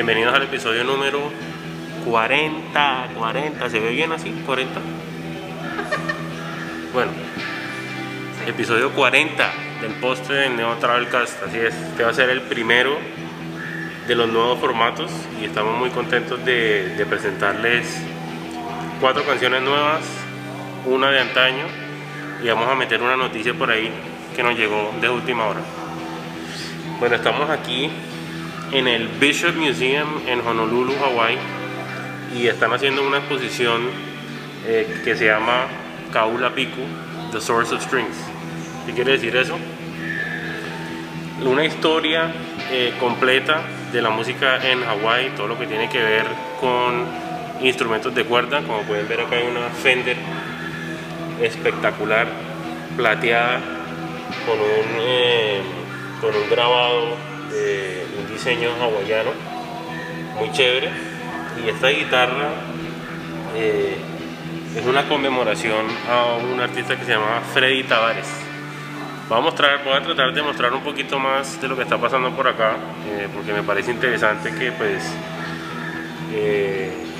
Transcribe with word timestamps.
Bienvenidos 0.00 0.34
al 0.34 0.44
episodio 0.44 0.82
número 0.82 1.20
40, 2.06 3.08
40, 3.18 3.68
¿se 3.68 3.80
ve 3.80 3.90
bien 3.90 4.10
así? 4.12 4.30
40. 4.46 4.80
Bueno, 6.94 7.10
episodio 8.46 8.92
40 8.92 9.52
del 9.82 9.92
postre 9.96 10.36
de 10.36 10.48
Neo 10.48 10.74
Travelcast, 10.76 11.42
así 11.42 11.58
es, 11.58 11.74
este 11.74 12.02
va 12.02 12.08
a 12.08 12.14
ser 12.14 12.30
el 12.30 12.40
primero 12.40 12.96
de 14.08 14.14
los 14.14 14.26
nuevos 14.30 14.58
formatos 14.58 15.10
y 15.38 15.44
estamos 15.44 15.78
muy 15.78 15.90
contentos 15.90 16.42
de, 16.46 16.94
de 16.96 17.04
presentarles 17.04 18.02
cuatro 19.02 19.22
canciones 19.24 19.60
nuevas, 19.60 20.00
una 20.86 21.10
de 21.10 21.20
antaño 21.20 21.66
y 22.42 22.48
vamos 22.48 22.70
a 22.70 22.74
meter 22.74 23.02
una 23.02 23.18
noticia 23.18 23.52
por 23.52 23.70
ahí 23.70 23.92
que 24.34 24.42
nos 24.42 24.56
llegó 24.56 24.94
de 24.98 25.10
última 25.10 25.44
hora. 25.44 25.60
Bueno, 26.98 27.16
estamos 27.16 27.50
aquí 27.50 27.90
en 28.72 28.86
el 28.86 29.08
Bishop 29.08 29.56
Museum 29.56 30.08
en 30.26 30.40
Honolulu, 30.46 30.92
Hawaii 30.94 31.36
y 32.36 32.46
están 32.46 32.72
haciendo 32.72 33.06
una 33.06 33.18
exposición 33.18 33.82
eh, 34.66 35.00
que 35.04 35.16
se 35.16 35.26
llama 35.26 35.66
Kaula 36.12 36.54
Piku, 36.54 36.82
The 37.32 37.40
Source 37.40 37.74
of 37.74 37.82
Strings. 37.82 38.16
¿Qué 38.86 38.92
quiere 38.92 39.12
decir 39.12 39.34
eso? 39.36 39.58
Una 41.44 41.64
historia 41.64 42.32
eh, 42.70 42.94
completa 43.00 43.62
de 43.92 44.02
la 44.02 44.10
música 44.10 44.64
en 44.70 44.84
Hawaii, 44.84 45.30
todo 45.30 45.48
lo 45.48 45.58
que 45.58 45.66
tiene 45.66 45.88
que 45.88 45.98
ver 45.98 46.26
con 46.60 47.06
instrumentos 47.62 48.14
de 48.14 48.24
cuerda, 48.24 48.62
como 48.62 48.82
pueden 48.82 49.08
ver 49.08 49.20
acá 49.20 49.36
hay 49.36 49.46
una 49.48 49.68
Fender 49.70 50.16
espectacular, 51.40 52.28
plateada, 52.96 53.60
con 54.46 54.58
un, 54.60 55.00
eh, 55.00 55.60
con 56.20 56.34
un 56.34 56.48
grabado 56.50 57.16
de 57.50 58.06
diseño 58.40 58.70
hawaiano, 58.80 59.32
muy 60.38 60.50
chévere. 60.52 60.90
Y 61.62 61.68
esta 61.68 61.88
guitarra 61.88 62.48
eh, 63.54 63.98
es 64.74 64.86
una 64.86 65.06
conmemoración 65.06 65.84
a 66.08 66.36
un 66.36 66.58
artista 66.58 66.96
que 66.96 67.04
se 67.04 67.12
llama 67.12 67.42
Freddy 67.52 67.82
Tavares. 67.84 68.28
Voy 69.28 69.46
a, 69.46 70.02
tratar 70.02 70.32
de 70.32 70.42
mostrar 70.42 70.72
un 70.72 70.80
poquito 70.80 71.18
más 71.18 71.60
de 71.60 71.68
lo 71.68 71.76
que 71.76 71.82
está 71.82 71.98
pasando 71.98 72.30
por 72.30 72.48
acá, 72.48 72.76
eh, 73.10 73.28
porque 73.32 73.52
me 73.52 73.62
parece 73.62 73.90
interesante 73.90 74.54
que 74.54 74.72
pues 74.72 75.04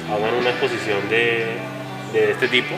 hagan 0.08 0.34
una 0.40 0.50
exposición 0.50 1.06
de 1.10 1.58
este 2.14 2.48
tipo 2.48 2.74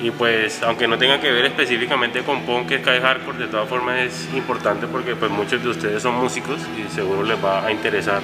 y 0.00 0.10
pues 0.10 0.62
aunque 0.62 0.86
no 0.86 0.98
tenga 0.98 1.20
que 1.20 1.30
ver 1.30 1.46
específicamente 1.46 2.22
con 2.22 2.42
punk, 2.42 2.68
que 2.68 2.74
es 2.76 3.02
hardcore, 3.02 3.38
de 3.38 3.46
todas 3.46 3.68
formas 3.68 3.98
es 4.00 4.28
importante 4.34 4.86
porque 4.86 5.16
pues 5.16 5.30
muchos 5.30 5.62
de 5.62 5.70
ustedes 5.70 6.02
son 6.02 6.14
músicos 6.14 6.60
y 6.76 6.90
seguro 6.92 7.22
les 7.22 7.42
va 7.42 7.66
a 7.66 7.72
interesar 7.72 8.20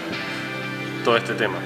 todo 1.04 1.16
este 1.16 1.34
tema. 1.34 1.58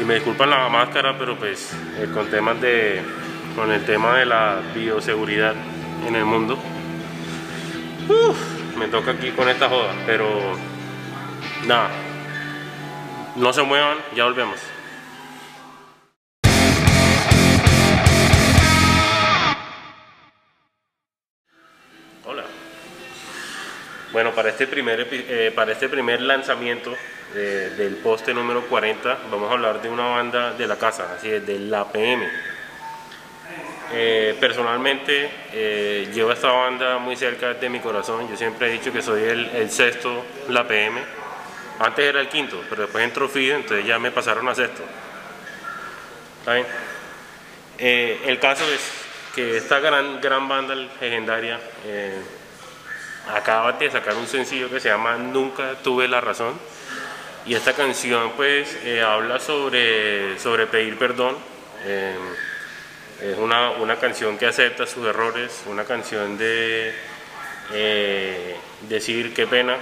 Y 0.00 0.04
me 0.04 0.14
disculpan 0.14 0.50
la 0.50 0.68
máscara, 0.68 1.16
pero 1.18 1.36
pues 1.36 1.72
eh, 1.98 2.08
con 2.14 2.30
temas 2.30 2.60
de 2.60 3.02
con 3.54 3.72
el 3.72 3.84
tema 3.84 4.16
de 4.16 4.24
la 4.24 4.60
bioseguridad 4.74 5.54
en 6.06 6.14
el 6.14 6.24
mundo. 6.24 6.58
me 8.78 8.86
toca 8.88 9.10
aquí 9.10 9.30
con 9.32 9.48
esta 9.48 9.68
joda, 9.68 9.92
pero 10.06 10.26
nada. 11.66 11.90
No 13.36 13.52
se 13.52 13.62
muevan, 13.62 13.98
ya 14.14 14.24
volvemos. 14.24 14.58
Bueno, 24.18 24.32
para 24.34 24.48
este 24.48 24.66
primer, 24.66 25.06
eh, 25.12 25.52
para 25.54 25.70
este 25.70 25.88
primer 25.88 26.20
lanzamiento 26.20 26.92
eh, 27.36 27.72
del 27.78 27.94
poste 27.98 28.34
número 28.34 28.66
40 28.66 29.16
vamos 29.30 29.48
a 29.48 29.52
hablar 29.52 29.80
de 29.80 29.88
una 29.88 30.06
banda 30.06 30.54
de 30.54 30.66
la 30.66 30.74
casa, 30.74 31.14
así 31.16 31.30
es, 31.30 31.46
de 31.46 31.56
la 31.60 31.86
PM. 31.86 32.28
Eh, 33.92 34.36
personalmente 34.40 35.30
llevo 36.12 36.32
esta 36.32 36.50
banda 36.50 36.98
muy 36.98 37.14
cerca 37.14 37.54
de 37.54 37.68
mi 37.68 37.78
corazón, 37.78 38.28
yo 38.28 38.36
siempre 38.36 38.66
he 38.66 38.72
dicho 38.72 38.92
que 38.92 39.02
soy 39.02 39.22
el, 39.22 39.70
sexto 39.70 40.24
La 40.48 40.66
PM. 40.66 41.00
Antes 41.78 42.04
era 42.04 42.20
el 42.20 42.28
quinto, 42.28 42.60
pero 42.68 42.82
después 42.82 43.04
entró 43.04 43.28
Fido, 43.28 43.54
entonces 43.54 43.86
ya 43.86 44.00
me 44.00 44.10
pasaron 44.10 44.48
a 44.48 44.54
sexto. 44.56 44.82
¿Está 46.40 46.54
bien? 46.54 46.66
el 47.78 48.40
caso 48.40 48.64
es 48.64 48.80
que 49.32 49.58
esta 49.58 49.78
gran, 49.78 50.20
gran 50.20 50.48
banda 50.48 50.74
legendaria 50.74 51.60
acaba 53.26 53.72
de 53.72 53.90
sacar 53.90 54.14
un 54.16 54.26
sencillo 54.26 54.70
que 54.70 54.80
se 54.80 54.88
llama 54.88 55.16
Nunca 55.16 55.74
tuve 55.82 56.08
la 56.08 56.20
razón. 56.20 56.58
Y 57.46 57.54
esta 57.54 57.72
canción 57.72 58.32
pues 58.36 58.76
eh, 58.84 59.02
habla 59.02 59.40
sobre, 59.40 60.38
sobre 60.38 60.66
pedir 60.66 60.98
perdón. 60.98 61.36
Eh, 61.84 62.16
es 63.22 63.38
una, 63.38 63.70
una, 63.70 63.96
canción 63.96 64.38
que 64.38 64.46
acepta 64.46 64.86
sus 64.86 65.04
errores 65.06 65.62
una 65.66 65.84
canción 65.84 66.38
de 66.38 66.94
eh, 67.72 68.56
decir 68.82 69.34
qué 69.34 69.46
pena 69.46 69.76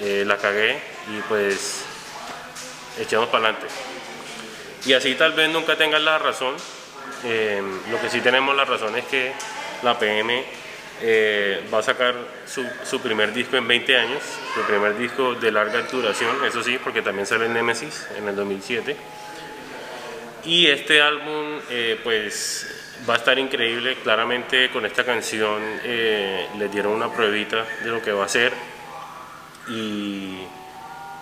la 0.00 0.36
cagué 0.36 0.78
y 1.08 1.20
pues 1.22 1.84
echamos 3.00 3.28
para 3.28 3.48
adelante. 3.48 3.66
Y 4.84 4.92
así 4.92 5.14
tal 5.14 5.32
vez 5.32 5.50
nunca 5.50 5.76
tengas 5.76 6.02
la 6.02 6.18
razón. 6.18 6.54
Lo 7.90 8.00
que 8.00 8.10
sí 8.10 8.20
tenemos 8.20 8.54
la 8.54 8.66
razón 8.66 8.96
es 8.96 9.06
que 9.06 9.32
la 9.82 9.98
PM 9.98 10.44
eh, 11.02 11.62
va 11.72 11.80
a 11.80 11.82
sacar 11.82 12.14
su, 12.46 13.00
primer 13.00 13.32
disco 13.32 13.56
en 13.56 13.68
20 13.68 13.96
años, 13.98 14.22
su 14.54 14.62
primer 14.62 14.96
disco 14.96 15.34
de 15.34 15.52
larga 15.52 15.82
duración, 15.82 16.42
eso 16.44 16.62
sí, 16.62 16.78
porque 16.82 17.02
también 17.02 17.26
sale 17.26 17.46
en 17.46 17.52
Nemesis 17.52 18.06
en 18.16 18.28
el 18.28 18.34
2007. 18.34 18.96
Y 20.44 20.66
este 20.68 21.02
álbum, 21.02 21.60
eh, 21.70 22.00
pues, 22.02 23.02
va 23.08 23.14
a 23.14 23.16
estar 23.18 23.38
increíble. 23.38 23.96
Claramente 24.02 24.70
con 24.70 24.86
esta 24.86 25.04
canción 25.04 25.60
eh, 25.82 26.46
les 26.58 26.72
dieron 26.72 26.92
una 26.92 27.12
pruebita 27.12 27.66
de 27.82 27.90
lo 27.90 28.00
que 28.00 28.12
va 28.12 28.24
a 28.24 28.28
ser. 28.28 28.52
Y 29.68 30.38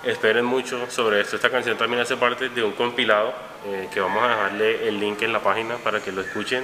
esperen 0.05 0.45
mucho 0.45 0.89
sobre 0.91 1.21
esto. 1.21 1.37
Esta 1.37 1.51
canción 1.51 1.77
también 1.77 2.03
hace 2.03 2.17
parte 2.17 2.51
de 2.51 2.62
un 2.62 2.73
compilado 2.73 3.35
que 3.91 3.99
vamos 3.99 4.23
a 4.23 4.29
dejarle 4.29 4.89
el 4.89 5.01
link 5.01 5.23
en 5.23 5.33
la 5.33 5.41
página 5.41 5.77
para 5.79 6.01
que 6.01 6.12
lo 6.12 6.21
escuchen 6.21 6.62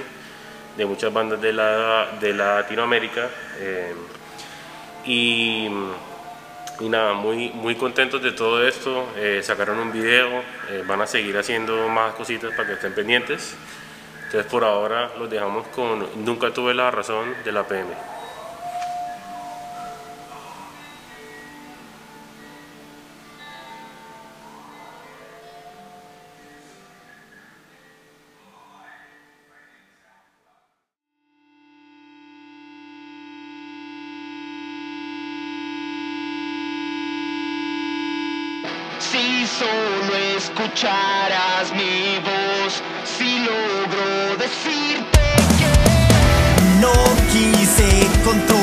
de 0.77 0.85
muchas 0.85 1.11
bandas 1.13 1.41
de, 1.41 1.53
la, 1.53 2.17
de 2.19 2.33
Latinoamérica. 2.33 3.29
Eh, 3.59 3.93
y, 5.05 5.69
y, 6.79 6.89
nada, 6.89 7.13
muy, 7.13 7.49
muy 7.49 7.75
contentos 7.75 8.21
de 8.21 8.31
todo 8.31 8.65
esto. 8.65 9.09
Eh, 9.17 9.41
sacaron 9.43 9.79
un 9.79 9.91
video, 9.91 10.29
eh, 10.69 10.83
van 10.87 11.01
a 11.01 11.07
seguir 11.07 11.37
haciendo 11.37 11.89
más 11.89 12.13
cositas 12.15 12.51
para 12.51 12.67
que 12.67 12.73
estén 12.73 12.93
pendientes. 12.93 13.55
Entonces 14.25 14.49
por 14.49 14.63
ahora 14.63 15.11
los 15.19 15.29
dejamos 15.29 15.67
con 15.67 16.23
Nunca 16.23 16.51
tuve 16.51 16.73
la 16.73 16.89
razón 16.89 17.35
de 17.43 17.51
la 17.51 17.67
PM. 17.67 17.89
Solo 39.59 40.15
escucharas 40.37 41.71
mi 41.73 42.19
voz, 42.19 42.81
si 43.03 43.39
logro 43.39 44.37
decirte 44.37 45.19
que 45.57 45.69
no 46.79 46.93
quise 47.31 48.07
controlarte, 48.23 48.60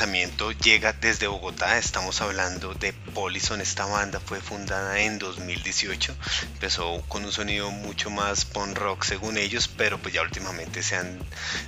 lanzamiento 0.00 0.52
llega 0.52 0.94
desde 0.94 1.26
Bogotá, 1.26 1.76
estamos 1.76 2.22
hablando 2.22 2.72
de 2.72 2.94
Polison, 2.94 3.60
esta 3.60 3.84
banda 3.84 4.18
fue 4.18 4.40
fundada 4.40 4.98
en 4.98 5.18
2018, 5.18 6.16
empezó 6.54 7.02
con 7.02 7.22
un 7.22 7.32
sonido 7.32 7.70
mucho 7.70 8.08
más 8.08 8.46
punk 8.46 8.78
rock 8.78 9.04
según 9.04 9.36
ellos, 9.36 9.68
pero 9.68 9.98
pues 9.98 10.14
ya 10.14 10.22
últimamente 10.22 10.82
se 10.82 10.96
han 10.96 11.18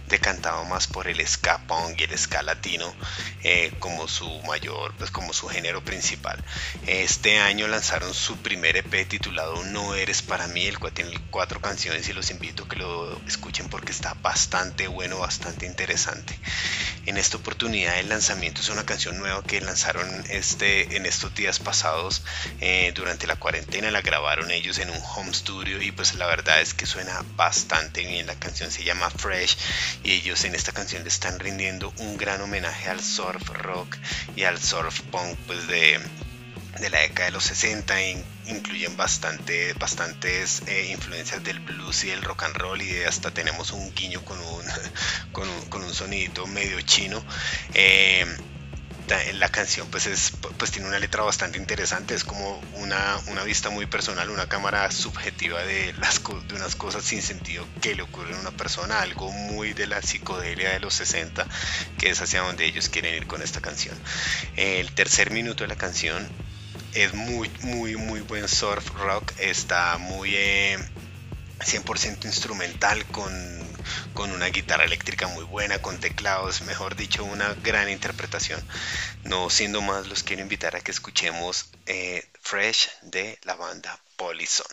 decantado 0.09 0.65
más 0.65 0.87
por 0.87 1.09
el 1.09 1.27
ska 1.29 1.59
punk 1.67 2.01
y 2.01 2.05
el 2.05 2.19
ska 2.19 2.43
latino 2.43 2.95
eh, 3.43 3.71
como 3.81 4.09
su 4.09 4.27
mayor, 4.45 4.95
pues 4.97 5.11
como 5.11 5.35
su 5.35 5.49
género 5.49 5.85
principal. 5.85 6.43
Este 6.87 7.39
año 7.39 7.69
lanzaron 7.69 8.15
su 8.15 8.39
primer 8.39 8.79
EP 8.79 9.07
titulado 9.07 9.63
No 9.65 9.95
Eres 9.95 10.23
Para 10.23 10.47
Mí, 10.47 10.65
el 10.65 10.79
cual 10.79 10.95
tiene 10.95 11.21
cuatro 11.31 11.61
canciones 11.61 12.09
y 12.09 12.15
los 12.15 12.31
invito 12.31 12.65
a 12.65 12.69
que 12.69 12.77
lo 12.77 13.21
escuchen 13.27 13.69
porque 13.69 13.93
está 13.93 14.15
bastante 14.15 14.87
bueno, 14.89 15.19
bastante 15.19 15.67
interesante. 15.67 16.39
En 17.05 17.19
esta 17.19 17.37
oportunidad 17.37 17.99
el 17.99 18.09
lanzamiento 18.09 18.22
es 18.31 18.69
una 18.69 18.87
canción 18.87 19.19
nueva 19.19 19.43
que 19.43 19.61
lanzaron 19.61 20.07
este, 20.31 20.97
en 20.97 21.07
estos 21.07 21.35
días 21.35 21.59
pasados 21.59 22.23
eh, 22.61 22.93
durante 22.95 23.27
la 23.27 23.35
cuarentena, 23.35 23.91
la 23.91 24.01
grabaron 24.01 24.53
ellos 24.53 24.79
en 24.79 24.91
un 24.91 25.03
home 25.03 25.35
studio 25.35 25.83
y 25.83 25.91
pues 25.91 26.15
la 26.15 26.27
verdad 26.27 26.61
es 26.61 26.73
que 26.73 26.87
suena 26.87 27.25
bastante 27.35 28.07
bien. 28.07 28.29
La 28.29 28.37
canción 28.37 28.71
se 28.71 28.85
llama 28.85 29.11
Fresh 29.11 29.57
y 30.05 30.13
ellos 30.13 30.45
en 30.45 30.55
esta 30.55 30.71
canción 30.71 31.03
le 31.03 31.09
están 31.09 31.41
rindiendo 31.41 31.93
un 31.99 32.17
gran 32.17 32.41
homenaje 32.41 32.89
al 32.89 33.03
surf 33.03 33.49
rock 33.49 33.97
y 34.37 34.45
al 34.45 34.63
surf 34.63 35.01
punk 35.11 35.37
pues 35.49 35.67
de 35.67 36.01
de 36.81 36.91
la 36.91 37.01
década 37.01 37.27
de 37.27 37.33
los 37.33 37.45
60 37.45 37.95
incluyen 38.47 38.97
bastante, 38.97 39.73
bastantes 39.75 40.63
eh, 40.67 40.89
influencias 40.91 41.43
del 41.45 41.61
blues 41.61 42.05
y 42.05 42.09
del 42.09 42.23
rock 42.23 42.45
and 42.45 42.57
roll 42.57 42.81
y 42.81 43.03
hasta 43.03 43.31
tenemos 43.31 43.73
un 43.73 43.95
guiño 43.95 44.25
con 44.25 44.39
un, 44.39 44.65
con 45.33 45.49
un, 45.49 45.61
con 45.67 46.53
medio 46.53 46.81
chino. 46.83 47.23
Eh, 47.75 48.27
la 49.35 49.49
canción 49.49 49.89
pues 49.91 50.07
es 50.07 50.33
pues 50.57 50.71
tiene 50.71 50.89
una 50.89 50.99
letra 50.99 51.23
bastante 51.23 51.59
interesante 51.59 52.15
es 52.15 52.25
como 52.25 52.63
una, 52.75 53.19
una 53.27 53.43
vista 53.43 53.69
muy 53.69 53.85
personal 53.85 54.31
una 54.31 54.49
cámara 54.49 54.91
subjetiva 54.91 55.63
de 55.65 55.93
las 55.95 56.23
de 56.49 56.55
unas 56.55 56.77
cosas 56.77 57.05
sin 57.05 57.21
sentido 57.21 57.67
que 57.83 57.95
le 57.95 58.03
ocurren 58.03 58.37
a 58.37 58.41
una 58.41 58.51
persona 58.53 59.03
algo 59.03 59.31
muy 59.31 59.75
de 59.75 59.87
la 59.87 60.01
psicodelia 60.01 60.71
de 60.71 60.81
los 60.81 60.95
60 60.95 61.47
que 61.99 62.11
es 62.11 62.23
hacia 62.23 62.41
donde 62.41 62.65
ellos 62.65 62.89
quieren 62.89 63.15
ir 63.15 63.27
con 63.27 63.43
esta 63.43 63.61
canción 63.61 63.99
el 64.57 64.91
tercer 64.93 65.31
minuto 65.31 65.65
de 65.65 65.69
la 65.69 65.77
canción 65.77 66.27
es 66.95 67.15
muy, 67.15 67.51
muy, 67.63 67.97
muy 67.97 68.21
buen 68.21 68.49
surf 68.49 68.89
rock. 68.91 69.33
Está 69.39 69.99
muy 69.99 70.31
100% 70.31 70.35
eh, 70.35 72.19
instrumental 72.25 73.05
con, 73.07 73.33
con, 74.15 74.31
una 74.31 74.47
guitarra 74.47 74.85
eléctrica 74.85 75.29
muy 75.29 75.45
buena, 75.45 75.81
con 75.81 75.99
teclados, 75.99 76.63
mejor 76.63 76.97
dicho, 76.97 77.25
una 77.25 77.55
gran 77.55 77.89
interpretación. 77.89 78.63
No 79.25 79.51
siendo 79.51 79.81
más, 79.83 80.09
los 80.09 80.23
quiero 80.23 80.43
invitar 80.43 80.77
a 80.77 80.81
que 80.81 80.91
escuchemos 80.91 81.71
eh, 81.87 82.27
Fresh 82.41 82.91
de 83.03 83.39
la 83.45 83.55
banda 83.55 83.99
Polison. 84.17 84.67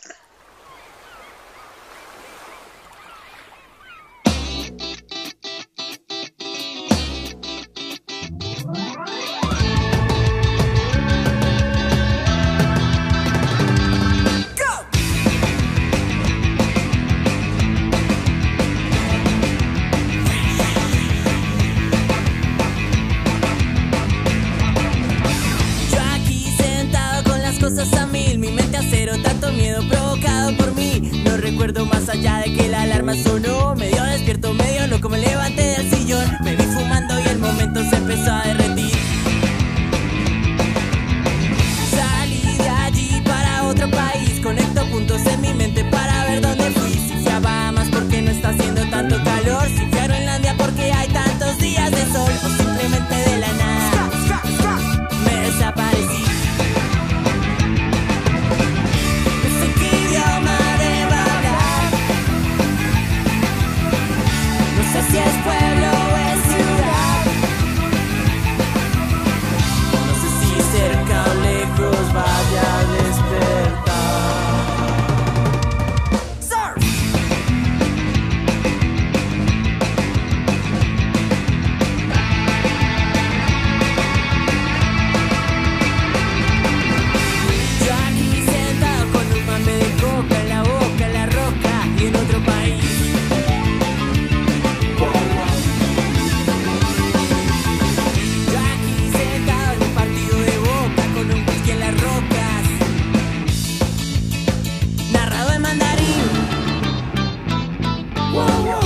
Oh, 108.52 108.79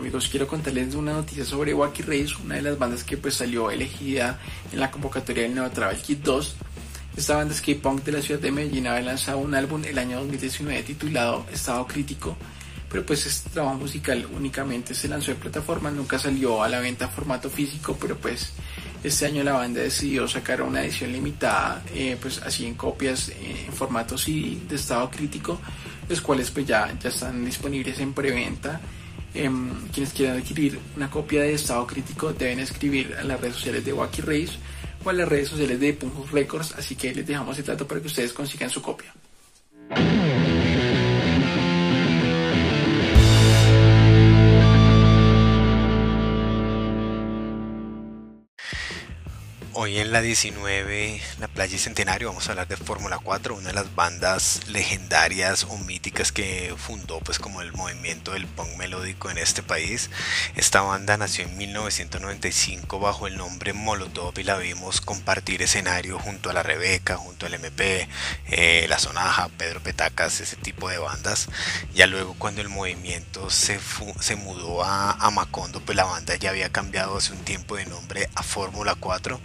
amigos, 0.00 0.28
quiero 0.30 0.46
contarles 0.46 0.94
una 0.94 1.12
noticia 1.12 1.44
sobre 1.44 1.74
Wacky 1.74 2.02
Race, 2.02 2.34
una 2.42 2.54
de 2.54 2.62
las 2.62 2.78
bandas 2.78 3.04
que 3.04 3.18
pues 3.18 3.34
salió 3.34 3.70
elegida 3.70 4.38
en 4.72 4.80
la 4.80 4.90
convocatoria 4.90 5.42
del 5.42 5.54
Nuevo 5.54 5.70
Travel 5.70 6.00
Kit 6.00 6.22
2. 6.22 6.54
Esta 7.18 7.36
banda 7.36 7.54
skate 7.54 7.82
punk 7.82 8.02
de 8.04 8.12
la 8.12 8.22
ciudad 8.22 8.40
de 8.40 8.50
Medellín 8.50 8.86
había 8.86 9.02
lanzado 9.02 9.36
un 9.36 9.54
álbum 9.54 9.84
el 9.84 9.98
año 9.98 10.16
2019 10.20 10.84
titulado 10.84 11.44
Estado 11.52 11.86
Crítico, 11.86 12.34
pero 12.90 13.04
pues 13.04 13.26
este 13.26 13.50
trabajo 13.50 13.76
musical 13.76 14.26
únicamente 14.34 14.94
se 14.94 15.06
lanzó 15.06 15.32
en 15.32 15.36
plataforma, 15.36 15.90
nunca 15.90 16.18
salió 16.18 16.62
a 16.62 16.70
la 16.70 16.80
venta 16.80 17.04
en 17.04 17.10
formato 17.10 17.50
físico, 17.50 17.98
pero 18.00 18.16
pues 18.16 18.52
este 19.04 19.26
año 19.26 19.44
la 19.44 19.52
banda 19.52 19.82
decidió 19.82 20.26
sacar 20.26 20.62
una 20.62 20.82
edición 20.82 21.12
limitada, 21.12 21.82
eh, 21.94 22.16
pues 22.18 22.38
así 22.38 22.64
en 22.64 22.74
copias 22.74 23.28
eh, 23.28 23.66
en 23.66 23.72
formato 23.74 24.16
CD 24.16 24.56
de 24.66 24.76
estado 24.76 25.10
crítico, 25.10 25.60
los 26.08 26.22
cuales 26.22 26.50
pues 26.50 26.66
ya, 26.66 26.90
ya 26.98 27.10
están 27.10 27.44
disponibles 27.44 27.98
en 27.98 28.14
preventa. 28.14 28.80
Em, 29.32 29.70
quienes 29.92 30.12
quieran 30.12 30.38
adquirir 30.38 30.78
una 30.96 31.08
copia 31.08 31.42
de 31.42 31.54
estado 31.54 31.86
crítico 31.86 32.32
deben 32.32 32.58
escribir 32.58 33.14
a 33.14 33.22
las 33.22 33.40
redes 33.40 33.56
sociales 33.56 33.84
de 33.84 33.92
Wacky 33.92 34.22
Race 34.22 34.58
o 35.04 35.10
a 35.10 35.12
las 35.12 35.28
redes 35.28 35.48
sociales 35.48 35.78
de 35.78 35.92
Punk 35.92 36.32
Records, 36.32 36.74
así 36.76 36.96
que 36.96 37.14
les 37.14 37.26
dejamos 37.26 37.56
el 37.58 37.64
dato 37.64 37.86
para 37.86 38.00
que 38.00 38.08
ustedes 38.08 38.32
consigan 38.32 38.70
su 38.70 38.82
copia. 38.82 39.14
Hoy 49.82 49.98
en 49.98 50.12
la 50.12 50.20
19, 50.20 51.22
la 51.38 51.48
Playa 51.48 51.78
Centenario, 51.78 52.28
vamos 52.28 52.46
a 52.46 52.50
hablar 52.50 52.68
de 52.68 52.76
Fórmula 52.76 53.18
4, 53.18 53.54
una 53.54 53.68
de 53.68 53.74
las 53.74 53.94
bandas 53.94 54.60
legendarias 54.68 55.64
o 55.64 55.78
míticas 55.78 56.32
que 56.32 56.74
fundó 56.76 57.20
pues 57.20 57.38
como 57.38 57.62
el 57.62 57.72
movimiento 57.72 58.32
del 58.32 58.46
punk 58.46 58.76
melódico 58.76 59.30
en 59.30 59.38
este 59.38 59.62
país. 59.62 60.10
Esta 60.54 60.82
banda 60.82 61.16
nació 61.16 61.46
en 61.46 61.56
1995 61.56 63.00
bajo 63.00 63.26
el 63.26 63.38
nombre 63.38 63.72
Molotov 63.72 64.38
y 64.38 64.42
la 64.42 64.58
vimos 64.58 65.00
compartir 65.00 65.62
escenario 65.62 66.18
junto 66.18 66.50
a 66.50 66.52
la 66.52 66.62
Rebeca, 66.62 67.16
junto 67.16 67.46
al 67.46 67.54
MP, 67.54 68.06
eh, 68.48 68.84
la 68.86 68.98
Sonaja, 68.98 69.48
Pedro 69.56 69.80
Petacas, 69.80 70.42
ese 70.42 70.56
tipo 70.56 70.90
de 70.90 70.98
bandas. 70.98 71.48
Ya 71.94 72.06
luego 72.06 72.34
cuando 72.34 72.60
el 72.60 72.68
movimiento 72.68 73.48
se, 73.48 73.80
se 74.20 74.36
mudó 74.36 74.84
a, 74.84 75.12
a 75.12 75.30
Macondo, 75.30 75.80
pues 75.80 75.96
la 75.96 76.04
banda 76.04 76.36
ya 76.36 76.50
había 76.50 76.68
cambiado 76.68 77.16
hace 77.16 77.32
un 77.32 77.44
tiempo 77.44 77.76
de 77.76 77.86
nombre 77.86 78.28
a 78.34 78.42
Fórmula 78.42 78.94
4 78.94 79.40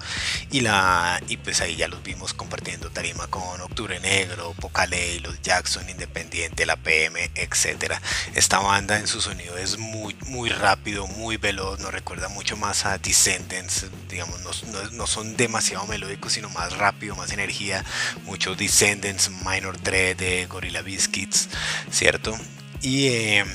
y 0.51 0.61
la 0.61 1.21
y 1.27 1.37
pues 1.37 1.61
ahí 1.61 1.75
ya 1.75 1.87
los 1.87 2.03
vimos 2.03 2.33
compartiendo 2.33 2.89
tarima 2.89 3.27
con 3.27 3.61
Octubre 3.61 3.99
Negro, 3.99 4.53
Pocaley, 4.53 5.19
los 5.19 5.41
Jackson, 5.41 5.89
Independiente, 5.89 6.65
la 6.65 6.75
PM, 6.75 7.31
etcétera. 7.35 8.01
Esta 8.33 8.59
banda 8.59 8.99
en 8.99 9.07
su 9.07 9.21
sonido 9.21 9.57
es 9.57 9.77
muy 9.77 10.15
muy 10.27 10.49
rápido, 10.49 11.07
muy 11.07 11.37
veloz, 11.37 11.79
nos 11.79 11.93
recuerda 11.93 12.29
mucho 12.29 12.57
más 12.57 12.85
a 12.85 12.97
Descendants, 12.97 13.85
digamos, 14.09 14.63
no, 14.65 14.83
no, 14.91 15.07
son 15.07 15.35
demasiado 15.37 15.85
melódicos, 15.87 16.33
sino 16.33 16.49
más 16.49 16.77
rápido, 16.77 17.15
más 17.15 17.31
energía, 17.31 17.83
muchos 18.23 18.57
Descendants, 18.57 19.29
Minor 19.45 19.77
Threat, 19.77 20.17
de 20.17 20.45
Gorilla 20.47 20.81
Biscuits, 20.81 21.49
¿cierto? 21.91 22.37
Y 22.81 23.07
eh, 23.07 23.45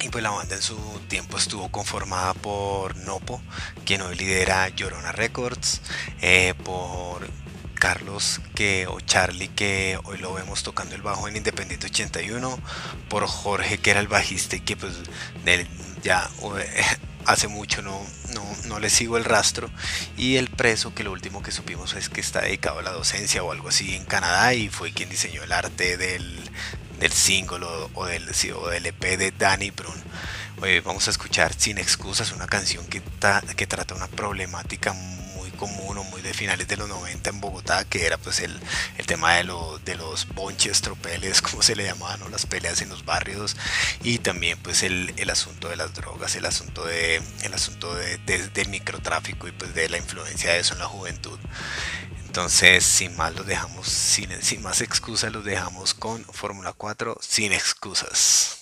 y 0.00 0.08
pues 0.10 0.22
la 0.22 0.30
banda 0.30 0.56
en 0.56 0.62
su 0.62 0.76
tiempo 1.08 1.36
estuvo 1.38 1.70
conformada 1.70 2.34
por 2.34 2.96
Nopo, 2.96 3.42
quien 3.84 4.02
hoy 4.02 4.16
lidera 4.16 4.68
Llorona 4.68 5.12
Records, 5.12 5.80
eh, 6.20 6.54
por 6.64 7.28
Carlos 7.74 8.40
que, 8.54 8.86
o 8.86 9.00
Charlie 9.00 9.48
que 9.48 9.98
hoy 10.04 10.18
lo 10.18 10.34
vemos 10.34 10.62
tocando 10.62 10.94
el 10.94 11.02
bajo 11.02 11.28
en 11.28 11.36
Independiente 11.36 11.86
81, 11.86 12.58
por 13.08 13.26
Jorge 13.26 13.78
que 13.78 13.90
era 13.90 14.00
el 14.00 14.08
bajista 14.08 14.56
y 14.56 14.60
que 14.60 14.76
pues 14.76 14.94
ya 16.02 16.28
hace 17.26 17.48
mucho 17.48 17.82
no, 17.82 18.00
no, 18.34 18.44
no, 18.66 18.78
le 18.78 18.90
sigo 18.90 19.16
el 19.16 19.24
rastro, 19.24 19.70
y 20.16 20.36
el 20.36 20.48
preso 20.48 20.94
que 20.94 21.04
lo 21.04 21.12
último 21.12 21.42
que 21.42 21.50
supimos 21.50 21.94
es 21.94 22.08
que 22.08 22.20
está 22.20 22.42
dedicado 22.42 22.78
a 22.78 22.82
la 22.82 22.92
docencia 22.92 23.42
o 23.42 23.52
algo 23.52 23.68
así 23.68 23.94
en 23.94 24.04
Canadá 24.04 24.54
y 24.54 24.68
fue 24.68 24.92
quien 24.92 25.08
diseñó 25.08 25.42
el 25.42 25.52
arte 25.52 25.96
del, 25.96 26.38
del 26.98 27.12
single 27.12 27.64
o, 27.94 28.06
del, 28.06 28.26
del 28.26 28.86
EP 28.86 29.02
de 29.18 29.30
Danny 29.30 29.70
Brun. 29.70 30.02
Hoy 30.60 30.80
vamos 30.80 31.06
a 31.06 31.10
escuchar 31.10 31.54
Sin 31.54 31.78
Excusas, 31.78 32.32
una 32.32 32.46
canción 32.46 32.84
que, 32.86 33.00
que 33.56 33.66
trata 33.66 33.94
una 33.94 34.08
problemática 34.08 34.92
muy 34.92 35.50
común 35.52 35.98
o 35.98 36.04
muy 36.04 36.20
de 36.20 36.34
finales 36.34 36.66
de 36.66 36.76
los 36.76 36.88
90 36.88 37.30
en 37.30 37.40
Bogotá, 37.40 37.84
que 37.84 38.06
era 38.06 38.18
pues 38.18 38.40
el, 38.40 38.58
el 38.96 39.06
tema 39.06 39.34
de, 39.34 39.44
lo, 39.44 39.78
de 39.84 39.94
los 39.94 40.26
bonches, 40.28 40.80
tropeles, 40.80 41.40
como 41.42 41.62
se 41.62 41.76
le 41.76 41.84
llamaban, 41.84 42.28
las 42.32 42.46
peleas 42.46 42.82
en 42.82 42.88
los 42.88 43.04
barrios, 43.04 43.56
y 44.02 44.18
también 44.18 44.58
pues 44.58 44.82
el, 44.82 45.14
el 45.16 45.30
asunto 45.30 45.68
de 45.68 45.76
las 45.76 45.94
drogas, 45.94 46.34
el 46.34 46.46
asunto, 46.46 46.84
de, 46.84 47.22
el 47.42 47.54
asunto 47.54 47.94
de, 47.94 48.18
del 48.18 48.68
microtráfico 48.68 49.46
y 49.46 49.52
pues 49.52 49.74
de 49.74 49.88
la 49.88 49.98
influencia 49.98 50.52
de 50.52 50.58
eso 50.58 50.74
en 50.74 50.80
la 50.80 50.86
juventud. 50.86 51.38
Entonces, 52.38 52.84
sin 52.84 53.16
más, 53.16 53.34
los 53.34 53.44
dejamos, 53.44 53.88
sin, 53.88 54.62
más 54.62 54.80
excusas, 54.80 55.32
los 55.32 55.44
dejamos 55.44 55.92
con 55.92 56.24
Fórmula 56.24 56.72
4 56.72 57.18
sin 57.20 57.52
excusas. 57.52 58.57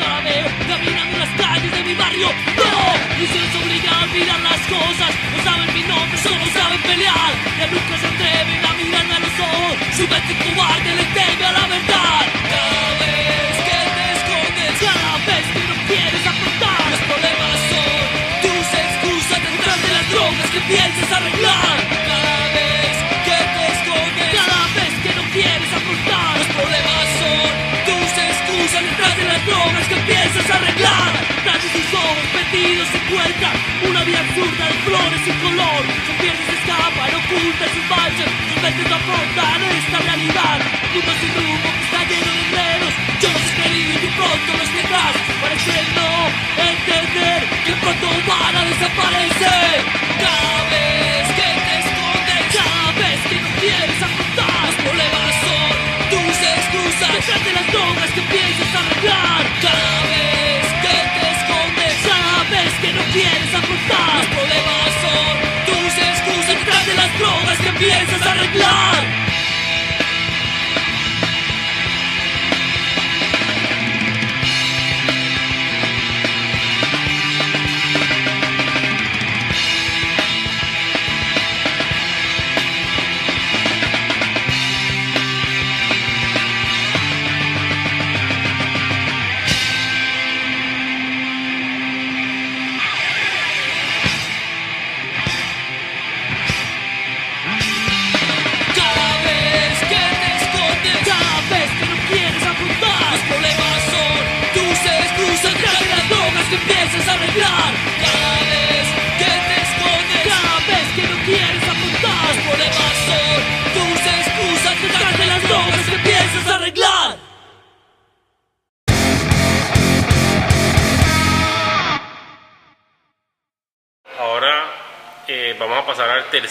Caminando 0.00 1.14
en 1.14 1.20
las 1.20 1.30
calles 1.38 1.70
de 1.70 1.82
mi 1.84 1.94
barrio. 1.94 2.28
No, 2.56 3.22
y 3.22 3.26
se 3.26 3.38
les 3.38 3.54
obliga 3.62 3.90
a 3.90 4.02
olvidar 4.02 4.40
las 4.40 4.60
cosas. 4.66 5.10
No 5.36 5.44
saben 5.44 5.74
mi 5.74 5.82
nombre, 5.82 6.18
solo 6.18 6.44
saben 6.52 6.80
pelear. 6.82 7.32
Ya 7.58 7.66
nunca 7.68 7.94
se 7.98 8.06
atreven 8.06 8.64
a 8.64 8.72
mirarme 8.74 9.14
a 9.14 9.20
los 9.20 9.34
ojos. 9.38 9.74
Su 9.96 10.02
mente 10.08 10.34
cobarde 10.42 10.90
le 10.94 11.04
teme 11.14 11.44
a 11.46 11.52
la 11.52 11.66
verdad. 11.66 12.22
Cada 12.50 12.90
vez 12.98 13.56
que 13.66 13.78
te 13.94 14.04
escondes, 14.18 14.74
cada 14.82 15.14
vez 15.28 15.44
que 15.54 15.62
no 15.70 15.76
quieres 15.86 16.22
afrontar 16.26 16.80
los 16.90 17.02
problemas 17.06 17.56
son 17.70 18.02
tus 18.42 18.66
excusas 18.82 19.40
detrás 19.46 19.78
de 19.82 19.90
las 19.94 20.10
drogas 20.10 20.50
que 20.50 20.60
piensas 20.60 21.12
arreglar. 21.12 22.03
Ojos 32.54 32.62
perdidos 32.62 32.88
se 32.88 32.98
encuentra 32.98 33.50
una 33.88 34.04
vida 34.04 34.20
absurda 34.20 34.66
de 34.66 34.74
flores 34.86 35.22
y 35.26 35.32
color. 35.42 35.82
Sus 36.06 36.16
piernas 36.22 36.48
escapan, 36.48 37.10
ocultan 37.14 37.68
sus 37.74 37.86
manchas, 37.90 38.30
sus 38.48 38.62
mentes 38.62 38.88
no 38.88 38.96
afrontan 38.96 39.62
esta 39.64 39.98
realidad. 39.98 40.58
Mundo 40.94 41.12
sin 41.20 41.34
rumbo 41.34 41.68
que 41.74 41.82
está 41.84 42.00
lleno 42.04 42.30
de 42.32 42.42
enredos. 42.46 42.94
Yo 43.20 43.28
los 43.32 43.42
escribí 43.42 44.06
y 44.06 44.10
pronto 44.14 44.50
los 44.54 44.70
dejas. 44.74 45.14
Parece 45.42 45.74
no 45.98 46.10
entender 46.70 47.40
que 47.66 47.72
pronto 47.82 48.06
van 48.28 48.54
a 48.54 48.62
desaparecer. 48.64 49.74
Cada 50.22 50.58
vez 50.70 51.26
que 51.38 51.48
te 51.66 51.74
escondes, 51.82 52.42
cada 52.54 52.88
vez 53.02 53.18
que 53.30 53.36
no 53.42 53.50
quieres 53.60 53.98
afrontar 53.98 54.58
los 54.68 54.76
problemas 54.84 55.30
son 55.42 55.72
tus 56.12 56.36
excusas. 56.54 57.10
Detrás 57.18 57.44
de 57.44 57.52
las 57.52 57.66
drogas 57.72 58.10
que 58.14 58.22
piensas 58.30 58.70
arreglar. 58.78 59.43
Quieres 63.14 63.54
afrontar 63.54 64.16
los 64.18 64.26
problemas 64.26 64.90
son 65.04 65.34
tus 65.66 65.92
excusas. 66.02 66.48
Detrás 66.48 66.86
de 66.86 66.94
las 66.94 67.18
drogas 67.18 67.58
que 67.58 67.72
piensas 67.78 68.26
arreglar. 68.26 69.33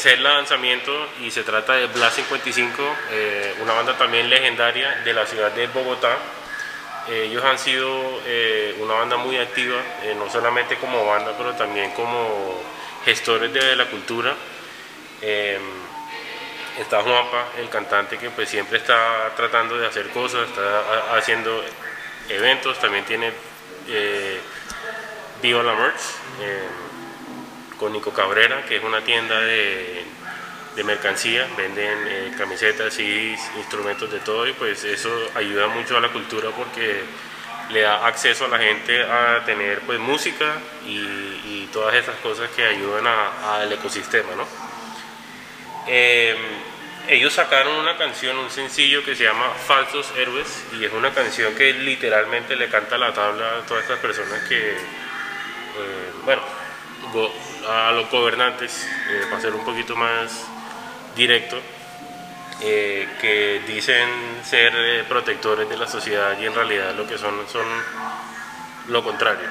Tercer 0.03 0.19
lanzamiento 0.19 0.91
y 1.21 1.31
se 1.31 1.43
trata 1.43 1.73
de 1.73 1.87
Blast 1.87 2.17
55, 2.17 2.83
eh, 3.11 3.55
una 3.61 3.71
banda 3.71 3.97
también 3.97 4.29
legendaria 4.29 4.95
de 5.05 5.13
la 5.13 5.25
ciudad 5.25 5.49
de 5.53 5.67
Bogotá. 5.67 6.17
Eh, 7.07 7.27
ellos 7.29 7.41
han 7.45 7.57
sido 7.57 8.19
una 8.81 8.95
banda 8.95 9.15
muy 9.15 9.37
activa, 9.37 9.81
no 10.17 10.29
solamente 10.29 10.75
como 10.75 11.05
banda, 11.05 11.33
pero 11.37 11.53
también 11.53 11.91
como 11.91 12.61
gestores 13.05 13.53
de 13.53 13.77
la 13.77 13.85
cultura. 13.85 14.35
está 15.21 17.01
Juanpa, 17.01 17.45
el 17.59 17.69
cantante 17.69 18.17
que 18.17 18.29
pues 18.29 18.49
siempre 18.49 18.79
está 18.79 19.31
tratando 19.37 19.77
de 19.77 19.87
hacer 19.87 20.09
cosas, 20.09 20.49
está 20.49 21.15
haciendo 21.15 21.63
eventos, 22.27 22.77
también 22.77 23.05
tiene 23.05 23.31
Viva 25.41 25.63
la 25.63 25.73
Merch 25.75 26.01
con 27.83 27.91
Nico 27.91 28.13
Cabrera, 28.13 28.63
que 28.65 28.77
es 28.77 28.83
una 28.83 29.01
tienda 29.01 29.41
de, 29.41 30.05
mercancía, 30.85 31.45
venden 31.57 31.97
eh, 32.07 32.31
camisetas, 32.37 32.97
y 32.97 33.35
instrumentos 33.57 34.09
de 34.09 34.19
todo 34.21 34.47
y 34.47 34.53
pues 34.53 34.85
eso 34.85 35.09
ayuda 35.35 35.67
mucho 35.67 35.97
a 35.97 35.99
la 35.99 36.07
cultura 36.07 36.49
porque 36.51 37.03
le 37.71 37.81
da 37.81 38.07
acceso 38.07 38.45
a 38.45 38.47
la 38.47 38.57
gente 38.57 39.03
a 39.03 39.43
tener 39.45 39.81
pues 39.81 39.99
música 39.99 40.61
y, 40.87 41.67
todas 41.73 41.95
esas 41.95 42.15
cosas 42.17 42.51
que 42.51 42.63
ayudan 42.63 43.07
al 43.07 43.73
ecosistema, 43.73 44.29
¿no? 44.35 44.45
Em, 45.87 46.37
ellos 47.07 47.33
sacaron 47.33 47.77
una 47.77 47.97
canción, 47.97 48.37
un 48.37 48.51
sencillo 48.51 49.03
que 49.03 49.15
se 49.15 49.23
llama 49.23 49.49
Falsos 49.65 50.13
Héroes 50.15 50.65
y 50.73 50.85
es 50.85 50.93
una 50.93 51.11
canción 51.11 51.55
que 51.55 51.73
literalmente 51.73 52.55
le 52.55 52.69
canta 52.69 52.95
la 52.99 53.11
tabla 53.11 53.57
a 53.57 53.65
todas 53.65 53.81
estas 53.81 53.97
personas 53.97 54.47
que, 54.47 54.73
eh, 54.73 56.11
bueno, 56.23 56.43
a 57.67 57.91
los 57.91 58.09
gobernantes, 58.09 58.87
eh, 59.09 59.25
para 59.29 59.41
ser 59.41 59.53
un 59.53 59.63
poquito 59.63 59.95
más 59.95 60.45
directo, 61.15 61.59
eh, 62.61 63.07
que 63.19 63.61
dicen 63.67 64.09
ser 64.43 64.73
eh, 64.75 65.03
protectores 65.07 65.67
de 65.67 65.77
la 65.77 65.87
sociedad 65.87 66.37
y 66.39 66.45
en 66.45 66.53
realidad 66.53 66.93
lo 66.95 67.07
que 67.07 67.17
son 67.17 67.47
son 67.47 67.65
lo 68.89 69.03
contrario. 69.03 69.47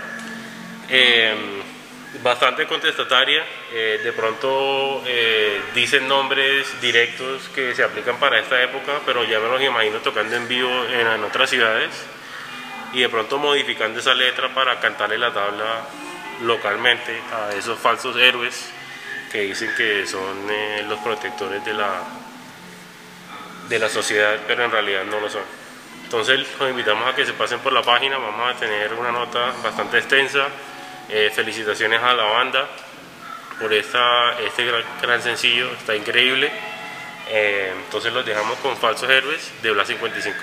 bastante 2.23 2.67
contestataria, 2.67 3.43
de 3.73 4.13
pronto 4.13 5.03
dicen 5.75 6.07
nombres 6.07 6.67
directos 6.83 7.49
que 7.55 7.75
se 7.75 7.83
aplican 7.83 8.19
para 8.19 8.39
esta 8.39 8.63
época, 8.63 9.01
pero 9.07 9.25
ya 9.25 9.41
me 9.41 9.49
los 9.49 9.63
imagino 9.63 9.99
tocando 10.01 10.37
en 10.37 10.47
vivo 10.47 10.71
en, 10.85 11.07
en 11.07 11.25
otras 11.25 11.49
ciudades 11.49 11.91
y 12.93 13.01
de 13.01 13.09
pronto 13.09 13.39
modificando 13.39 14.01
esa 14.01 14.15
letra 14.15 14.53
para 14.53 14.79
cantarle 14.79 15.17
la 15.17 15.33
tabla 15.33 15.87
localmente 16.43 17.21
a 17.33 17.55
esos 17.55 17.79
falsos 17.79 18.17
héroes 18.17 18.71
que 19.31 19.43
dicen 19.43 19.71
que 19.77 20.07
son 20.07 20.47
eh, 20.51 20.85
los 20.89 20.99
protectores 21.01 21.65
de 21.65 21.73
la, 21.73 22.03
de 23.69 23.79
la 23.79 23.89
sociedad, 23.89 24.39
pero 24.47 24.65
en 24.65 24.71
realidad 24.71 25.05
no 25.05 25.21
lo 25.21 25.31
son. 25.31 25.43
Entonces 26.05 26.47
los 26.59 26.71
invitamos 26.71 27.09
a 27.09 27.15
que 27.15 27.25
se 27.25 27.33
pasen 27.33 27.61
por 27.61 27.73
la 27.73 27.83
página, 27.83 28.19
vamos 28.19 28.55
a 28.55 28.59
tener 28.59 28.93
una 28.93 29.11
nota 29.11 29.53
bastante 29.63 29.99
extensa. 29.99 30.49
Eh, 31.09 31.31
felicitaciones 31.35 32.03
a 32.03 32.15
la 32.15 32.25
banda 32.25 32.69
por 33.59 33.73
esta, 33.73 34.39
este 34.41 34.65
gran, 35.01 35.23
sencillo, 35.23 35.71
está 35.73 35.95
increíble. 35.95 36.51
Eh, 37.29 37.73
entonces 37.85 38.13
los 38.13 38.27
dejamos 38.27 38.59
con 38.59 38.77
Falsos 38.77 39.09
Héroes 39.09 39.53
de 39.63 39.71
Bla 39.71 39.85
55. 39.85 40.37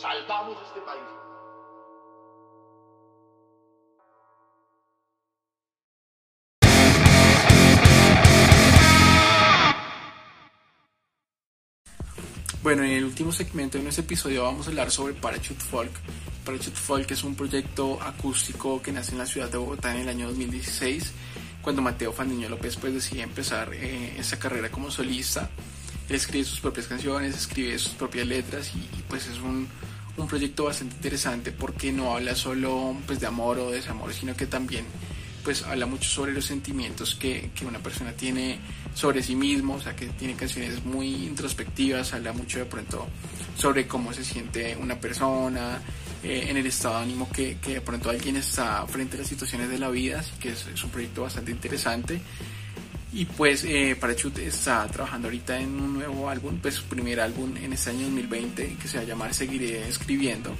Salvamos 0.00 0.56
este 0.68 0.80
país. 0.80 1.02
Bueno, 12.62 12.82
en 12.82 12.90
el 12.90 13.04
último 13.04 13.30
segmento 13.30 13.78
de 13.78 13.84
nuestro 13.84 14.04
episodio 14.04 14.42
vamos 14.42 14.66
a 14.66 14.70
hablar 14.70 14.90
sobre 14.90 15.14
Parachute 15.14 15.60
Folk. 15.60 15.92
Parachute 16.44 16.76
Folk 16.76 17.10
es 17.12 17.22
un 17.22 17.36
proyecto 17.36 18.02
acústico 18.02 18.82
que 18.82 18.92
nace 18.92 19.12
en 19.12 19.18
la 19.18 19.26
ciudad 19.26 19.48
de 19.48 19.56
Bogotá 19.56 19.94
en 19.94 20.00
el 20.00 20.08
año 20.08 20.26
2016, 20.26 21.12
cuando 21.62 21.80
Mateo 21.80 22.12
Fandiño 22.12 22.48
López 22.48 22.76
pues 22.76 22.92
decide 22.92 23.22
empezar 23.22 23.72
eh, 23.72 24.16
esa 24.18 24.38
carrera 24.38 24.68
como 24.70 24.90
solista. 24.90 25.48
Escribe 26.08 26.44
sus 26.44 26.60
propias 26.60 26.86
canciones, 26.86 27.34
escribe 27.34 27.78
sus 27.78 27.92
propias 27.92 28.26
letras 28.26 28.72
y, 28.74 29.02
pues 29.08 29.26
es 29.26 29.38
un, 29.38 29.68
un, 30.16 30.26
proyecto 30.28 30.64
bastante 30.64 30.94
interesante 30.94 31.50
porque 31.50 31.92
no 31.92 32.14
habla 32.14 32.34
solo 32.34 32.96
pues 33.06 33.20
de 33.20 33.26
amor 33.26 33.58
o 33.58 33.70
desamor, 33.70 34.12
sino 34.12 34.36
que 34.36 34.46
también 34.46 34.84
pues 35.42 35.62
habla 35.62 35.86
mucho 35.86 36.08
sobre 36.08 36.32
los 36.32 36.44
sentimientos 36.44 37.14
que, 37.14 37.50
que, 37.54 37.64
una 37.64 37.78
persona 37.78 38.12
tiene 38.12 38.58
sobre 38.94 39.22
sí 39.22 39.36
mismo, 39.36 39.74
o 39.74 39.80
sea 39.80 39.94
que 39.94 40.06
tiene 40.06 40.34
canciones 40.34 40.84
muy 40.84 41.06
introspectivas, 41.06 42.12
habla 42.14 42.32
mucho 42.32 42.58
de 42.58 42.64
pronto 42.64 43.06
sobre 43.56 43.86
cómo 43.86 44.12
se 44.12 44.24
siente 44.24 44.76
una 44.76 44.98
persona, 44.98 45.80
eh, 46.24 46.46
en 46.48 46.56
el 46.56 46.66
estado 46.66 46.96
de 46.96 47.02
ánimo 47.04 47.30
que, 47.30 47.58
que, 47.58 47.74
de 47.74 47.80
pronto 47.80 48.10
alguien 48.10 48.34
está 48.34 48.84
frente 48.88 49.16
a 49.16 49.20
las 49.20 49.28
situaciones 49.28 49.68
de 49.68 49.78
la 49.78 49.88
vida, 49.88 50.18
así 50.18 50.32
que 50.40 50.48
es 50.48 50.82
un 50.82 50.90
proyecto 50.90 51.22
bastante 51.22 51.52
interesante. 51.52 52.20
Y 53.16 53.24
pues 53.24 53.64
eh, 53.64 53.96
Parachute 53.98 54.46
está 54.46 54.86
trabajando 54.88 55.28
ahorita 55.28 55.58
en 55.58 55.80
un 55.80 55.94
nuevo 55.94 56.28
álbum, 56.28 56.58
pues 56.60 56.74
su 56.74 56.84
primer 56.84 57.18
álbum 57.18 57.56
en 57.56 57.72
este 57.72 57.88
año 57.88 58.02
2020 58.02 58.76
que 58.78 58.86
se 58.88 58.98
va 58.98 59.04
a 59.04 59.06
llamar 59.06 59.32
Seguiré 59.32 59.88
Escribiendo. 59.88 60.54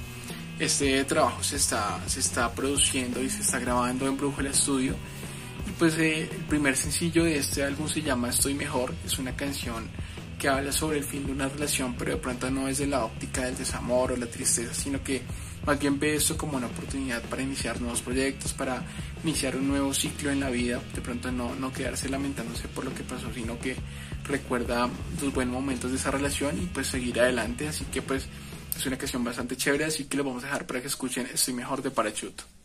Este 0.57 1.03
trabajo 1.03 1.43
se 1.43 1.57
está, 1.57 1.99
se 2.07 2.19
está 2.19 2.51
produciendo 2.51 3.21
y 3.21 3.29
se 3.29 3.41
está 3.41 3.59
grabando 3.59 4.07
en 4.07 4.17
Brújula 4.17 4.51
Studio. 4.55 4.95
Y 5.67 5.71
pues 5.77 5.99
eh, 5.99 6.23
el 6.23 6.45
primer 6.45 6.75
sencillo 6.75 7.25
de 7.25 7.37
este 7.37 7.63
álbum 7.63 7.87
se 7.87 8.01
llama 8.01 8.29
Estoy 8.29 8.55
Mejor. 8.55 8.91
Es 9.05 9.19
una 9.19 9.35
canción 9.35 9.87
que 10.39 10.49
habla 10.49 10.71
sobre 10.71 10.97
el 10.97 11.03
fin 11.03 11.27
de 11.27 11.33
una 11.33 11.49
relación, 11.49 11.93
pero 11.93 12.09
de 12.09 12.17
pronto 12.17 12.49
no 12.49 12.67
es 12.67 12.79
de 12.79 12.87
la 12.87 13.05
óptica 13.05 13.45
del 13.45 13.55
desamor 13.55 14.13
o 14.13 14.17
la 14.17 14.25
tristeza, 14.25 14.73
sino 14.73 15.03
que 15.03 15.21
más 15.67 15.77
bien 15.77 15.99
ve 15.99 16.15
esto 16.15 16.37
como 16.37 16.55
una 16.55 16.67
oportunidad 16.67 17.21
para 17.23 17.41
iniciar 17.41 17.81
nuevos 17.81 18.01
proyectos, 18.01 18.53
para 18.53 18.81
iniciar 19.21 19.57
un 19.57 19.67
nuevo 19.67 19.93
ciclo 19.93 20.31
en 20.31 20.39
la 20.39 20.49
vida, 20.49 20.81
de 20.95 21.01
pronto 21.01 21.29
no, 21.29 21.53
no 21.55 21.73
quedarse 21.73 22.07
lamentándose 22.07 22.69
por 22.69 22.85
lo 22.85 22.95
que 22.95 23.03
pasó, 23.03 23.33
sino 23.33 23.59
que 23.59 23.75
recuerda 24.23 24.89
los 25.21 25.33
buenos 25.33 25.53
momentos 25.53 25.91
de 25.91 25.97
esa 25.97 26.09
relación 26.09 26.57
y 26.57 26.67
pues 26.67 26.87
seguir 26.87 27.19
adelante, 27.19 27.67
así 27.67 27.83
que 27.91 28.01
pues 28.01 28.27
es 28.77 28.85
una 28.85 28.97
canción 28.97 29.25
bastante 29.25 29.57
chévere, 29.57 29.83
así 29.83 30.05
que 30.05 30.15
lo 30.15 30.23
vamos 30.23 30.43
a 30.43 30.47
dejar 30.47 30.65
para 30.65 30.79
que 30.79 30.87
escuchen 30.87 31.27
Estoy 31.33 31.53
Mejor 31.53 31.81
de 31.81 31.91
Parachute. 31.91 32.56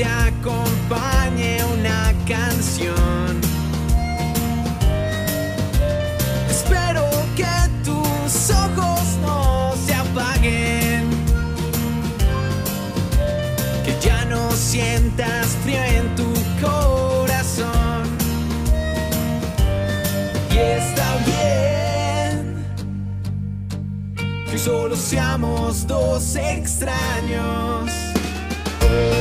Te 0.00 0.06
acompañe 0.06 1.62
una 1.62 2.14
canción. 2.26 3.38
Espero 6.48 7.04
que 7.36 7.44
tus 7.84 8.50
ojos 8.50 9.02
no 9.20 9.74
se 9.84 9.92
apaguen. 9.92 11.04
Que 13.84 13.94
ya 14.00 14.24
no 14.24 14.50
sientas 14.52 15.48
frío 15.62 15.84
en 15.84 16.14
tu 16.16 16.32
corazón. 16.62 18.04
Y 20.50 20.56
está 20.56 21.08
bien 21.26 22.64
que 24.50 24.58
solo 24.58 24.96
seamos 24.96 25.86
dos 25.86 26.36
extraños. 26.36 27.99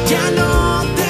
Ya 0.08 0.32
no 0.32 0.84
te 0.95 1.09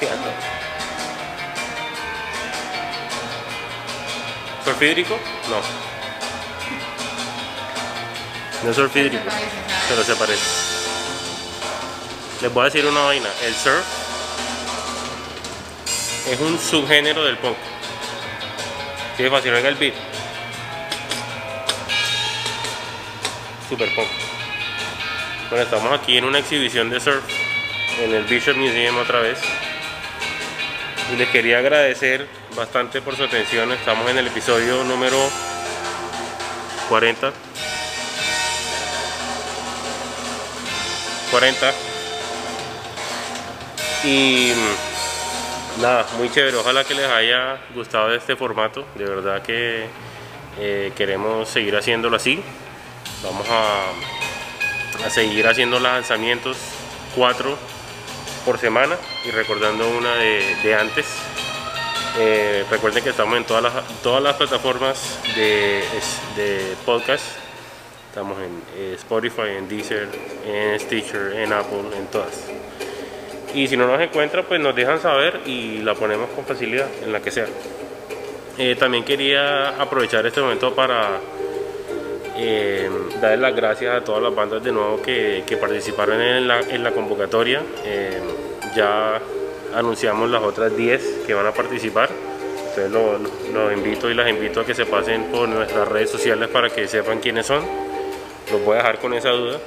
yo 0.00 0.16
no. 0.16 0.26
No. 5.48 5.60
No 8.64 8.70
es 8.70 8.76
¿sabes? 8.76 9.12
pero 9.88 10.04
se 10.04 10.14
parece. 10.16 10.44
Les 12.42 12.52
voy 12.52 12.62
a 12.62 12.64
decir 12.66 12.86
una 12.86 13.00
vaina. 13.00 13.28
El 13.42 13.54
surf 13.54 13.84
es 16.28 16.40
un 16.40 16.58
subgénero 16.58 17.24
del 17.24 17.38
punk. 17.38 17.56
Si 19.16 19.24
es 19.24 19.30
fácil, 19.30 19.52
venga 19.52 19.68
el 19.68 19.74
beat. 19.74 19.94
Super 23.68 23.94
punk. 23.94 24.08
Bueno, 25.48 25.64
estamos 25.64 26.00
aquí 26.00 26.16
en 26.16 26.24
una 26.24 26.38
exhibición 26.38 26.90
de 26.90 27.00
surf 27.00 27.24
en 27.98 28.14
el 28.14 28.24
Bishop 28.24 28.56
Museum 28.56 28.96
otra 28.98 29.20
vez. 29.20 29.38
Y 31.12 31.16
les 31.16 31.28
quería 31.30 31.58
agradecer 31.58 32.26
bastante 32.54 33.02
por 33.02 33.16
su 33.16 33.24
atención. 33.24 33.72
Estamos 33.72 34.08
en 34.08 34.18
el 34.18 34.28
episodio 34.28 34.84
número 34.84 35.18
40. 36.88 37.32
40. 41.32 41.72
Y 44.04 44.52
mm, 44.54 45.82
nada, 45.82 46.06
muy 46.16 46.30
chévere. 46.30 46.56
Ojalá 46.56 46.84
que 46.84 46.94
les 46.94 47.10
haya 47.10 47.58
gustado 47.74 48.14
este 48.14 48.36
formato. 48.36 48.86
De 48.94 49.04
verdad 49.04 49.42
que 49.42 49.86
eh, 50.60 50.92
queremos 50.96 51.48
seguir 51.48 51.76
haciéndolo 51.76 52.16
así. 52.16 52.40
Vamos 53.24 53.48
a, 53.50 55.06
a 55.06 55.10
seguir 55.10 55.48
haciendo 55.48 55.80
lanzamientos 55.80 56.56
cuatro 57.16 57.58
por 58.44 58.58
semana 58.58 58.96
y 59.24 59.30
recordando 59.30 59.88
una 59.88 60.14
de, 60.14 60.74
antes. 60.74 61.06
Eh, 62.18 62.64
recuerden 62.70 63.04
que 63.04 63.10
estamos 63.10 63.36
en 63.36 63.44
todas 63.44 63.62
las, 63.62 64.02
todas 64.02 64.22
las 64.22 64.36
plataformas 64.36 65.20
de 65.34 66.76
podcast. 66.84 67.24
Estamos 68.10 68.38
en 68.42 68.60
eh, 68.74 68.94
Spotify, 68.96 69.54
en 69.56 69.68
Deezer, 69.68 70.08
en 70.44 70.80
Stitcher, 70.80 71.32
en 71.32 71.52
Apple, 71.52 71.84
en 71.96 72.08
todas. 72.08 72.42
Y 73.54 73.68
si 73.68 73.76
no 73.76 73.86
nos 73.86 74.00
encuentran, 74.00 74.44
pues 74.46 74.60
nos 74.60 74.74
dejan 74.74 75.00
saber 75.00 75.42
y 75.46 75.78
la 75.78 75.94
ponemos 75.94 76.28
con 76.30 76.44
facilidad 76.44 76.88
en 77.04 77.12
la 77.12 77.22
que 77.22 77.30
sea. 77.30 77.46
Eh, 78.58 78.74
también 78.74 79.04
quería 79.04 79.80
aprovechar 79.80 80.26
este 80.26 80.40
momento 80.40 80.74
para 80.74 81.20
eh, 82.42 82.88
darle 83.20 83.36
las 83.36 83.54
gracias 83.54 83.94
a 83.94 84.02
todas 84.02 84.22
las 84.22 84.34
bandas 84.34 84.64
de 84.64 84.72
nuevo 84.72 85.02
que, 85.02 85.44
participaron 85.60 86.20
en 86.22 86.48
la, 86.48 86.90
convocatoria. 86.92 87.60
Eh, 87.84 88.18
ya 88.74 89.20
anunciamos 89.74 90.30
las 90.30 90.42
otras 90.42 90.74
10 90.74 91.24
que 91.26 91.34
van 91.34 91.46
a 91.46 91.52
participar. 91.52 92.08
Entonces 92.70 92.90
los 92.90 93.52
los 93.52 93.72
invito 93.74 94.10
y 94.10 94.14
las 94.14 94.30
invito 94.30 94.60
a 94.60 94.64
que 94.64 94.74
se 94.74 94.86
pasen 94.86 95.24
por 95.24 95.48
nuestras 95.50 95.86
redes 95.88 96.08
sociales 96.08 96.48
para 96.48 96.70
que 96.70 96.88
sepan 96.88 97.18
quiénes 97.18 97.44
son. 97.44 97.62
Los 98.50 98.64
voy 98.64 98.74
a 98.74 98.78
dejar 98.78 98.98
con 99.00 99.12
esa 99.12 99.30
duda. 99.30 99.58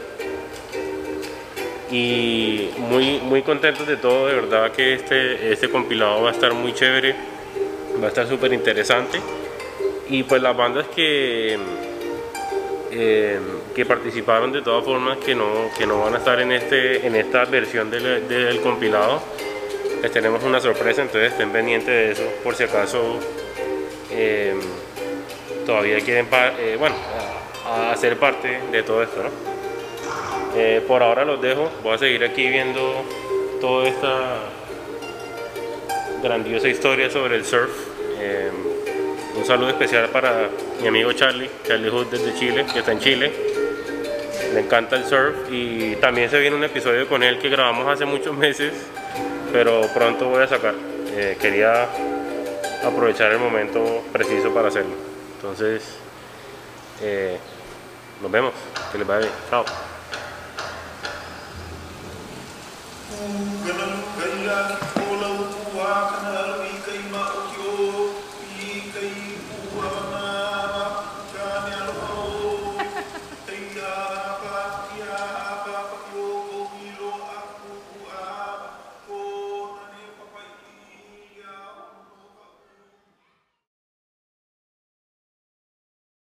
Y 1.92 2.72
muy, 2.78 3.20
muy 3.20 3.44
contentos 3.44 3.86
de 3.86 3.98
todo, 3.98 4.28
de 4.28 4.34
verdad 4.34 4.72
que 4.72 4.96
este, 4.96 5.54
este 5.54 5.70
compilado 5.70 6.24
va 6.24 6.30
a 6.30 6.34
estar 6.34 6.56
muy 6.56 6.74
chévere, 6.74 7.14
va 8.02 8.06
a 8.06 8.08
estar 8.08 8.28
súper 8.28 8.52
interesante. 8.52 9.20
Y 10.10 10.24
pues 10.24 10.42
las 10.42 10.58
bandas 10.58 10.88
que, 10.88 11.60
eh, 12.96 13.40
que 13.76 13.88
participaron 13.88 14.52
de 14.52 14.62
todas 14.62 14.86
formas 14.86 15.18
que 15.18 15.34
no, 15.34 15.72
que 15.76 15.88
no 15.88 16.02
van 16.02 16.14
a 16.14 16.20
estar 16.20 16.40
en, 16.40 16.52
este, 16.52 17.08
en 17.08 17.16
esta 17.16 17.46
versión 17.46 17.90
del, 17.90 18.60
compilado. 18.62 19.20
Les 20.02 20.12
tenemos 20.12 20.44
una 20.44 20.60
sorpresa, 20.60 21.02
entonces 21.02 21.32
estén 21.32 21.50
pendientes 21.50 21.88
de 21.88 22.12
eso 22.12 22.24
por 22.44 22.56
si 22.56 22.64
acaso 22.64 23.20
eh, 24.12 24.54
todavía 25.66 26.00
quieren 26.02 26.28
eh, 26.32 26.76
bueno, 26.78 26.96
hacer 27.92 28.18
parte 28.18 28.60
de 28.72 28.84
todo 28.84 29.02
esto. 29.02 29.24
por 30.88 31.02
ahora 31.02 31.26
los 31.26 31.42
dejo, 31.42 31.72
voy 31.82 31.96
a 31.96 31.98
seguir 31.98 32.24
aquí 32.24 32.48
viendo 32.48 33.04
toda 33.60 33.88
esta 33.88 34.38
grandiosa 36.22 36.68
historia 36.68 37.10
sobre 37.10 37.38
el 37.38 37.46
surf. 37.46 37.72
Un 39.36 39.46
saludo 39.46 39.70
especial 39.70 40.10
para 40.10 40.50
mi 40.82 40.88
amigo 40.88 41.12
Charlie, 41.14 41.50
Charlie 41.68 41.90
Hood 41.90 42.08
desde 42.08 42.36
Chile, 42.36 42.66
que 42.72 42.80
está 42.80 42.92
en 42.92 43.00
Chile. 43.00 43.34
Le 44.54 44.60
encanta 44.60 44.96
el 44.96 45.06
surf 45.06 45.52
y 45.52 45.96
también 45.96 46.30
se 46.30 46.40
viene 46.40 46.56
un 46.56 46.64
episodio 46.64 47.08
con 47.10 47.24
él 47.24 47.40
que 47.40 47.50
grabamos 47.50 47.88
hace 47.88 48.06
muchos 48.06 48.38
meses, 48.38 48.74
pero 49.52 49.82
pronto 49.94 50.30
voy 50.30 50.44
a 50.44 50.48
sacar. 50.48 50.76
Eh, 51.16 51.38
quería 51.42 51.88
aprovechar 52.84 53.32
el 53.32 53.40
momento 53.40 54.04
preciso 54.12 54.54
para 54.54 54.68
hacerlo. 54.68 54.94
Entonces, 55.38 55.84
eh, 57.02 57.38
nos 58.22 58.32
vemos. 58.32 58.54
Que 58.92 59.00
les 59.00 59.08
vaya 59.08 59.22
bien. 59.22 59.32
Chao. 59.50 59.66